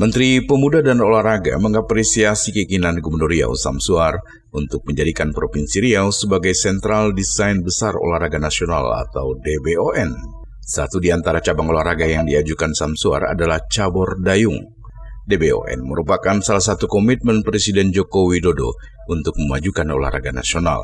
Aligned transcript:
Menteri 0.00 0.40
Pemuda 0.40 0.80
dan 0.80 0.96
Olahraga 1.04 1.60
mengapresiasi 1.60 2.56
keinginan 2.56 3.04
Gubernur 3.04 3.28
Riau 3.28 3.52
Samsuar 3.52 4.16
untuk 4.48 4.80
menjadikan 4.88 5.28
Provinsi 5.28 5.76
Riau 5.76 6.08
sebagai 6.08 6.56
sentral 6.56 7.12
desain 7.12 7.60
besar 7.60 8.00
olahraga 8.00 8.40
nasional 8.40 8.88
atau 8.96 9.36
DBON. 9.36 10.16
Satu 10.64 11.04
di 11.04 11.12
antara 11.12 11.44
cabang 11.44 11.68
olahraga 11.68 12.08
yang 12.08 12.24
diajukan 12.24 12.72
Samsuar 12.72 13.28
adalah 13.28 13.60
cabur 13.68 14.16
dayung. 14.24 14.72
DBON 15.28 15.84
merupakan 15.84 16.40
salah 16.40 16.64
satu 16.64 16.88
komitmen 16.88 17.44
Presiden 17.44 17.92
Joko 17.92 18.24
Widodo 18.24 18.80
untuk 19.04 19.36
memajukan 19.36 19.84
olahraga 19.84 20.32
nasional. 20.32 20.80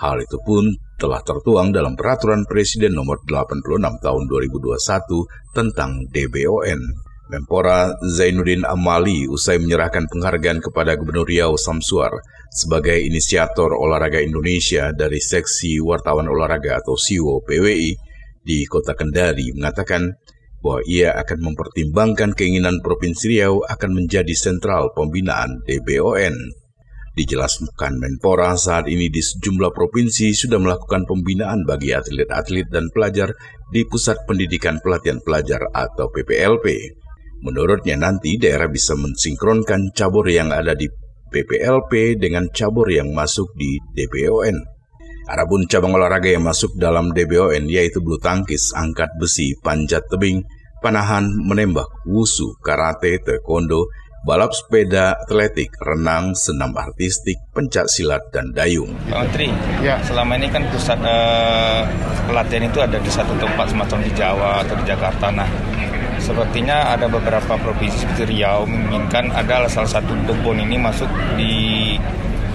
Hal 0.00 0.16
itu 0.24 0.40
pun 0.40 0.72
telah 0.96 1.20
tertuang 1.20 1.76
dalam 1.76 1.92
Peraturan 1.92 2.48
Presiden 2.48 2.96
Nomor 2.96 3.20
86 3.28 4.00
Tahun 4.00 4.22
2021 4.24 5.52
tentang 5.52 6.08
DBON. 6.08 7.05
Menpora 7.26 7.90
Zainuddin 8.06 8.62
Amali 8.62 9.26
usai 9.26 9.58
menyerahkan 9.58 10.06
penghargaan 10.06 10.62
kepada 10.62 10.94
Gubernur 10.94 11.26
Riau 11.26 11.58
Samsuar 11.58 12.22
sebagai 12.54 12.94
inisiator 13.02 13.74
olahraga 13.74 14.22
Indonesia 14.22 14.94
dari 14.94 15.18
Seksi 15.18 15.82
Wartawan 15.82 16.30
Olahraga 16.30 16.78
atau 16.78 16.94
SIWO 16.94 17.42
PWI 17.42 17.98
di 18.46 18.62
Kota 18.70 18.94
Kendari 18.94 19.50
mengatakan 19.58 20.14
bahwa 20.62 20.86
ia 20.86 21.18
akan 21.18 21.50
mempertimbangkan 21.50 22.30
keinginan 22.38 22.78
Provinsi 22.78 23.34
Riau 23.34 23.58
akan 23.66 23.90
menjadi 23.90 24.34
sentral 24.38 24.94
pembinaan 24.94 25.66
DBON. 25.66 26.66
Dijelaskan 27.16 27.96
Menpora 27.96 28.54
saat 28.60 28.92
ini 28.92 29.08
di 29.08 29.24
sejumlah 29.24 29.72
provinsi 29.72 30.36
sudah 30.36 30.60
melakukan 30.60 31.08
pembinaan 31.08 31.64
bagi 31.64 31.96
atlet-atlet 31.96 32.68
dan 32.68 32.92
pelajar 32.92 33.32
di 33.72 33.88
Pusat 33.88 34.28
Pendidikan 34.28 34.84
Pelatihan 34.84 35.24
Pelajar 35.24 35.64
atau 35.72 36.12
PPLP. 36.12 36.66
Menurutnya 37.44 38.00
nanti 38.00 38.40
daerah 38.40 38.70
bisa 38.70 38.96
mensinkronkan 38.96 39.92
cabur 39.92 40.24
yang 40.28 40.54
ada 40.54 40.72
di 40.72 40.88
PPLP 41.32 42.16
dengan 42.16 42.48
cabur 42.48 42.88
yang 42.88 43.12
masuk 43.12 43.52
di 43.58 43.76
DBON. 43.92 44.56
Adapun 45.26 45.66
cabang 45.66 45.98
olahraga 45.98 46.30
yang 46.30 46.46
masuk 46.46 46.78
dalam 46.78 47.10
DBON 47.10 47.66
yaitu 47.66 47.98
bulu 47.98 48.16
tangkis, 48.22 48.70
angkat 48.72 49.10
besi, 49.18 49.58
panjat 49.58 50.06
tebing, 50.06 50.46
panahan, 50.78 51.26
menembak, 51.26 51.90
wusu, 52.06 52.54
karate, 52.62 53.18
taekwondo, 53.18 53.90
balap 54.22 54.54
sepeda, 54.54 55.18
atletik, 55.18 55.74
renang, 55.82 56.34
senam 56.38 56.74
artistik, 56.78 57.38
pencak 57.50 57.90
silat, 57.90 58.22
dan 58.30 58.54
dayung. 58.54 58.94
Pak 59.06 59.18
Menteri, 59.26 59.50
ya. 59.82 59.98
selama 60.02 60.38
ini 60.38 60.46
kan 60.46 60.62
pusat 60.70 60.98
uh, 61.02 61.86
pelatihan 62.30 62.66
itu 62.66 62.78
ada 62.82 62.98
di 62.98 63.10
satu 63.10 63.34
tempat 63.38 63.70
semacam 63.70 63.98
di 64.02 64.10
Jawa 64.14 64.66
atau 64.66 64.74
di 64.78 64.84
Jakarta. 64.86 65.26
Nah, 65.30 65.50
Sepertinya 66.26 66.90
ada 66.90 67.06
beberapa 67.06 67.54
provinsi 67.54 68.02
seperti 68.02 68.34
Riau 68.34 68.66
menginginkan 68.66 69.30
ada 69.30 69.70
salah 69.70 69.86
satu 69.86 70.10
Dobon 70.26 70.58
ini 70.58 70.74
masuk 70.74 71.06
di 71.38 71.94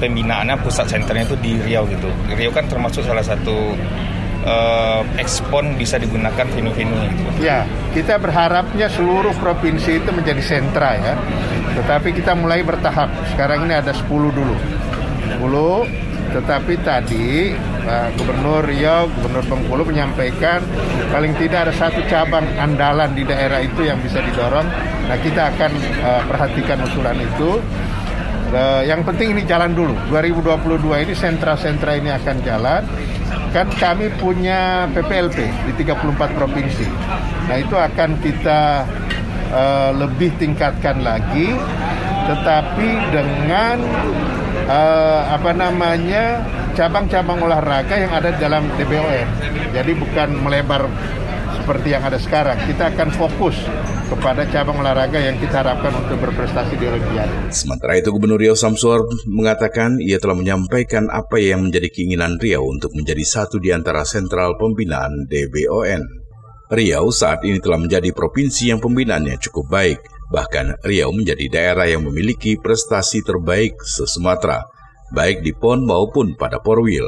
pembinaannya 0.04 0.60
pusat 0.60 0.92
senternya 0.92 1.24
itu 1.24 1.40
di 1.40 1.56
Riau 1.56 1.88
gitu. 1.88 2.12
Riau 2.36 2.52
kan 2.52 2.68
termasuk 2.68 3.08
salah 3.08 3.24
satu 3.24 3.72
uh, 4.44 5.02
ekspon 5.16 5.80
bisa 5.80 5.96
digunakan 5.96 6.44
venue-venue 6.52 7.16
gitu. 7.16 7.48
Ya, 7.48 7.64
kita 7.96 8.20
berharapnya 8.20 8.92
seluruh 8.92 9.32
provinsi 9.40 10.04
itu 10.04 10.10
menjadi 10.12 10.44
sentra 10.44 11.00
ya. 11.00 11.16
Tetapi 11.72 12.12
kita 12.12 12.36
mulai 12.36 12.68
bertahap. 12.68 13.08
Sekarang 13.32 13.64
ini 13.64 13.80
ada 13.80 13.96
10 13.96 14.12
dulu. 14.36 14.56
10 15.40 16.12
tetapi 16.32 16.74
tadi 16.80 17.52
Pak 17.82 18.14
Gubernur 18.18 18.64
Riau, 18.70 19.10
Gubernur 19.10 19.46
Bengkulu 19.50 19.84
menyampaikan 19.90 20.62
paling 21.10 21.34
tidak 21.42 21.70
ada 21.70 21.74
satu 21.74 22.02
cabang 22.06 22.46
andalan 22.62 23.12
di 23.18 23.26
daerah 23.26 23.60
itu 23.62 23.82
yang 23.86 23.98
bisa 24.00 24.22
didorong. 24.22 24.66
Nah 25.10 25.18
kita 25.18 25.50
akan 25.56 25.72
uh, 26.06 26.22
perhatikan 26.30 26.78
usulan 26.86 27.18
itu. 27.18 27.58
Uh, 28.52 28.84
yang 28.84 29.02
penting 29.08 29.32
ini 29.32 29.48
jalan 29.48 29.72
dulu. 29.72 29.96
2022 30.12 31.08
ini 31.08 31.14
sentra-sentra 31.16 31.96
ini 31.96 32.12
akan 32.12 32.36
jalan. 32.44 32.84
Kan 33.52 33.68
kami 33.76 34.12
punya 34.20 34.88
PPLP 34.92 35.38
di 35.68 35.72
34 35.84 36.38
provinsi. 36.38 36.88
Nah 37.48 37.56
itu 37.60 37.76
akan 37.76 38.10
kita 38.20 38.84
uh, 39.52 39.92
lebih 39.96 40.32
tingkatkan 40.40 41.00
lagi, 41.04 41.52
tetapi 42.28 42.88
dengan 43.12 43.80
uh, 44.68 45.32
apa 45.32 45.52
namanya 45.56 46.44
cabang-cabang 46.82 47.46
olahraga 47.46 47.94
yang 47.94 48.10
ada 48.10 48.34
dalam 48.42 48.66
DBON. 48.74 49.30
Jadi 49.70 49.92
bukan 49.94 50.34
melebar 50.42 50.90
seperti 51.62 51.94
yang 51.94 52.02
ada 52.02 52.18
sekarang. 52.18 52.58
Kita 52.66 52.90
akan 52.90 53.14
fokus 53.14 53.54
kepada 54.10 54.50
cabang 54.50 54.82
olahraga 54.82 55.22
yang 55.22 55.38
kita 55.38 55.62
harapkan 55.62 55.94
untuk 55.94 56.18
berprestasi 56.18 56.82
di 56.82 56.90
Olimpiade. 56.90 57.54
Sementara 57.54 58.02
itu 58.02 58.10
Gubernur 58.10 58.42
Riau 58.42 58.58
Samsuar 58.58 59.06
mengatakan 59.30 60.02
ia 60.02 60.18
telah 60.18 60.34
menyampaikan 60.34 61.06
apa 61.14 61.38
yang 61.38 61.70
menjadi 61.70 61.86
keinginan 61.94 62.42
Riau 62.42 62.66
untuk 62.66 62.98
menjadi 62.98 63.22
satu 63.30 63.62
di 63.62 63.70
antara 63.70 64.02
sentral 64.02 64.58
pembinaan 64.58 65.30
DBON. 65.30 66.02
Riau 66.74 67.14
saat 67.14 67.46
ini 67.46 67.62
telah 67.62 67.78
menjadi 67.78 68.10
provinsi 68.10 68.74
yang 68.74 68.82
pembinaannya 68.82 69.38
cukup 69.38 69.70
baik 69.70 70.02
Bahkan 70.32 70.88
Riau 70.88 71.12
menjadi 71.12 71.46
daerah 71.52 71.86
yang 71.92 72.08
memiliki 72.08 72.56
prestasi 72.56 73.20
terbaik 73.20 73.76
se-Sumatera, 73.84 74.64
baik 75.12 75.44
di 75.44 75.52
PON 75.52 75.84
maupun 75.84 76.34
pada 76.40 76.64
Porwil. 76.64 77.06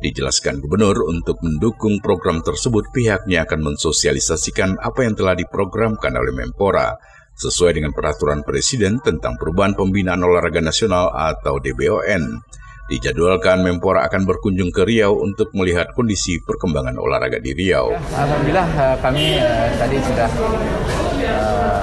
Dijelaskan 0.00 0.64
gubernur 0.64 0.96
untuk 1.12 1.36
mendukung 1.44 2.00
program 2.00 2.40
tersebut 2.40 2.88
pihaknya 2.88 3.44
akan 3.44 3.68
mensosialisasikan 3.68 4.80
apa 4.80 5.04
yang 5.04 5.12
telah 5.12 5.36
diprogramkan 5.36 6.16
oleh 6.16 6.32
Menpora 6.32 6.96
sesuai 7.36 7.76
dengan 7.76 7.92
peraturan 7.92 8.40
presiden 8.40 8.96
tentang 9.04 9.36
perubahan 9.36 9.76
pembinaan 9.76 10.24
olahraga 10.24 10.64
nasional 10.64 11.12
atau 11.12 11.60
DBON. 11.60 12.40
Dijadwalkan 12.88 13.60
Menpora 13.60 14.08
akan 14.08 14.24
berkunjung 14.24 14.72
ke 14.72 14.88
Riau 14.88 15.20
untuk 15.20 15.52
melihat 15.52 15.92
kondisi 15.92 16.40
perkembangan 16.42 16.96
olahraga 16.96 17.36
di 17.36 17.52
Riau. 17.52 17.92
Alhamdulillah 17.94 18.66
eh, 18.66 18.96
kami 19.04 19.24
eh, 19.36 19.68
tadi 19.76 19.96
sudah 20.00 20.28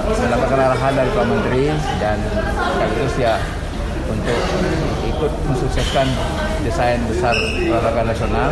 mendapatkan 0.08 0.58
arahan 0.58 0.92
dari 0.98 1.10
Pak 1.14 1.26
Menteri 1.30 1.64
dan 2.02 2.18
sekaligus 2.74 3.14
ya 3.16 3.34
untuk 4.08 4.38
ikut 5.04 5.32
mensukseskan 5.46 6.08
desain 6.64 7.00
besar 7.06 7.34
olahraga 7.38 8.02
nasional. 8.08 8.50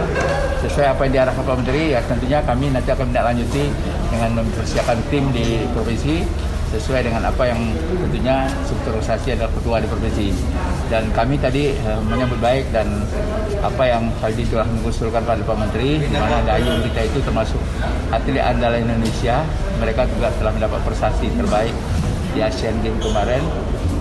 Sesuai 0.62 0.92
apa 0.92 1.00
yang 1.08 1.12
diarahkan 1.22 1.42
Pak 1.42 1.56
Menteri 1.64 1.82
ya 1.96 2.00
tentunya 2.04 2.38
kami 2.44 2.70
nanti 2.70 2.88
akan 2.92 3.10
menindaklanjuti 3.10 3.64
dengan 4.12 4.30
mempersiapkan 4.44 4.98
tim 5.10 5.24
di 5.34 5.66
provinsi 5.74 6.22
sesuai 6.66 7.06
dengan 7.06 7.22
apa 7.22 7.46
yang 7.46 7.60
tentunya 8.02 8.50
strukturalisasi 8.66 9.38
adalah 9.38 9.50
ketua 9.54 9.76
di 9.78 9.86
provinsi. 9.86 10.28
Dan 10.90 11.08
kami 11.14 11.38
tadi 11.38 11.72
uh, 11.86 12.02
menyambut 12.02 12.42
baik 12.42 12.66
dan 12.74 12.86
apa 13.62 13.82
yang 13.86 14.10
tadi 14.18 14.42
telah 14.50 14.66
mengusulkan 14.66 15.22
pada 15.22 15.42
Pak 15.42 15.56
Menteri 15.56 16.02
di 16.02 16.16
mana 16.18 16.42
Dayung 16.42 16.82
kita 16.82 17.06
itu 17.06 17.18
termasuk 17.22 17.62
atlet 18.10 18.42
andalan 18.42 18.82
Indonesia. 18.82 19.46
Mereka 19.78 20.10
juga 20.10 20.34
telah 20.42 20.52
mendapat 20.54 20.80
prestasi 20.82 21.30
terbaik 21.38 21.74
di 22.34 22.44
Asian 22.44 22.76
Games 22.82 23.00
kemarin 23.00 23.40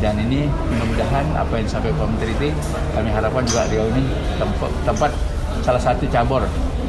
dan 0.04 0.20
ini 0.20 0.48
mudah-mudahan 0.48 1.26
apa 1.36 1.54
yang 1.60 1.66
disampaikan 1.66 1.96
Pak 1.98 2.08
Menteri 2.16 2.32
itu 2.36 2.50
kami 2.92 3.10
harapkan 3.12 3.44
juga 3.48 3.62
Riau 3.72 3.88
ini 3.96 4.04
tempat, 4.38 4.72
tempat 4.84 5.12
salah 5.64 5.82
satu 5.82 6.04
cabur 6.12 6.44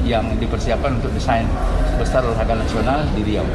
yang 0.07 0.23
dipersiapkan 0.39 1.03
untuk 1.03 1.11
desain 1.15 1.47
besar 1.99 2.23
olahraga 2.23 2.55
nasional 2.61 3.03
di 3.17 3.23
Riau. 3.27 3.47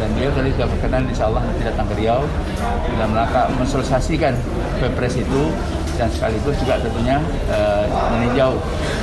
Dan 0.00 0.08
beliau 0.16 0.32
tadi 0.32 0.48
sudah 0.54 0.68
berkenan 0.70 1.02
insya 1.10 1.28
Allah 1.28 1.42
nanti 1.44 1.62
datang 1.66 1.86
ke 1.90 1.94
Riau 2.00 2.22
dalam 2.96 3.10
rangka 3.12 3.42
mensosialisasikan 3.58 4.34
Pepres 4.80 5.18
itu 5.18 5.52
dan 5.98 6.06
sekaligus 6.14 6.54
juga 6.62 6.78
tentunya 6.78 7.18
uh, 7.50 7.84
meninjau 8.14 8.54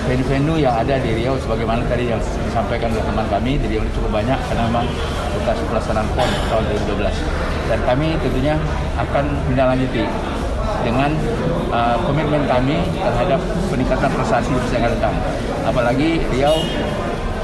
venue-venue 0.08 0.64
yang 0.64 0.74
ada 0.80 0.96
di 0.96 1.12
Riau 1.12 1.36
sebagaimana 1.44 1.84
tadi 1.92 2.08
yang 2.08 2.22
disampaikan 2.24 2.90
oleh 2.96 3.04
teman 3.04 3.28
kami 3.28 3.60
di 3.60 3.68
Riau 3.76 3.84
ini 3.84 3.92
cukup 3.94 4.12
banyak 4.16 4.40
karena 4.48 4.64
memang 4.72 4.88
bekas 5.36 5.60
pelaksanaan 5.68 6.08
PON 6.16 6.30
tahun 6.50 6.64
2012 6.96 7.55
dan 7.66 7.80
kami 7.84 8.14
tentunya 8.22 8.56
akan 8.98 9.26
menindaklanjuti 9.50 10.04
dengan 10.86 11.10
uh, 11.74 11.98
komitmen 12.06 12.46
kami 12.46 12.78
terhadap 12.94 13.42
peningkatan 13.74 14.10
prestasi 14.14 14.50
akan 14.54 14.88
datang. 14.98 15.16
Apalagi 15.66 16.22
Riau 16.30 16.62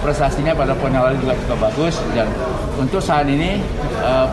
prestasinya 0.01 0.53
pada 0.53 0.73
awal 0.97 1.13
juga 1.17 1.37
cukup 1.45 1.69
bagus 1.69 2.01
dan 2.13 2.25
untuk 2.77 3.01
saat 3.01 3.25
ini 3.29 3.61
uh, 4.01 4.25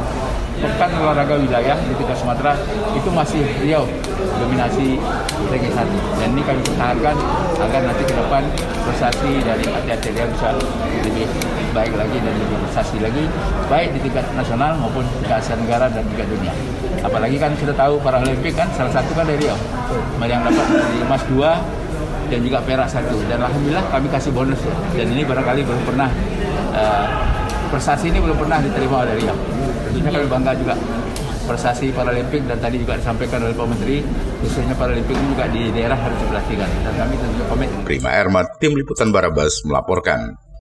pekan 0.59 0.91
olahraga 0.99 1.39
wilayah 1.39 1.79
di 1.79 1.95
tiga 1.95 2.15
Sumatera 2.19 2.53
itu 2.95 3.09
masih 3.15 3.43
Riau 3.63 3.87
dominasi 4.43 4.99
ranking 5.51 5.75
satu. 5.75 5.97
Dan 6.19 6.29
ini 6.35 6.43
kami 6.43 6.61
pertahankan 6.67 7.17
agar 7.59 7.81
nanti 7.87 8.03
ke 8.03 8.15
depan 8.15 8.43
prestasi 8.87 9.31
dari 9.47 9.65
atlet-atlet 9.71 10.13
Riau 10.19 10.29
bisa 10.35 10.49
lebih 11.07 11.27
baik 11.71 11.95
lagi 11.95 12.17
dan 12.19 12.35
lebih 12.35 12.57
prestasi 12.67 12.97
lagi 12.99 13.25
baik 13.71 13.89
di 13.95 14.01
tingkat 14.11 14.27
nasional 14.35 14.75
maupun 14.83 15.07
di 15.23 15.31
Asia 15.31 15.55
Tenggara 15.55 15.87
dan 15.91 16.03
juga 16.11 16.25
dunia. 16.27 16.53
Apalagi 16.99 17.37
kan 17.39 17.55
sudah 17.55 17.75
tahu 17.79 17.95
para 18.03 18.19
Olimpik 18.19 18.59
kan 18.59 18.67
salah 18.75 18.91
satu 18.91 19.15
kan 19.15 19.25
dari 19.31 19.47
Riau. 19.47 19.59
Yang 20.27 20.43
dapat 20.53 20.67
emas 21.07 21.23
dua 21.31 21.51
dan 22.29 22.41
juga 22.43 22.59
perak 22.67 22.91
satu. 22.91 23.15
Dan 23.31 23.39
alhamdulillah 23.47 23.87
kami 23.95 24.07
kasih 24.11 24.35
bonus. 24.35 24.61
Dan 24.93 25.07
ini 25.15 25.23
barangkali 25.23 25.63
belum 25.63 25.83
pernah 25.87 26.11
uh, 26.75 27.07
prestasi 27.71 28.11
ini 28.11 28.19
belum 28.19 28.35
pernah 28.35 28.59
diterima 28.59 29.07
oleh 29.07 29.15
Riau 29.23 29.58
tentunya 29.99 30.15
kami 30.15 30.31
bangga 30.31 30.53
juga 30.55 30.75
prestasi 31.51 31.91
Paralimpik 31.91 32.47
dan 32.47 32.59
tadi 32.63 32.77
juga 32.79 32.95
disampaikan 32.95 33.43
oleh 33.43 33.55
Pak 33.57 33.67
Menteri 33.67 33.97
khususnya 34.39 34.75
Paralimpik 34.79 35.19
juga 35.19 35.51
di 35.51 35.75
daerah 35.75 35.99
harus 35.99 36.19
diperhatikan 36.23 36.69
dan 36.87 36.95
kami 36.95 37.15
tentu 37.19 37.43
komit. 37.51 37.69
Prima 37.83 38.11
Ermat, 38.15 38.47
Tim 38.63 38.79
Liputan 38.79 39.11
Barabas 39.11 39.67
melaporkan. 39.67 40.48